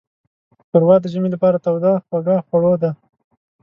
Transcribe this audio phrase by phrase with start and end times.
[0.67, 2.91] ښوروا د ژمي لپاره توده خوږه خوړو ده.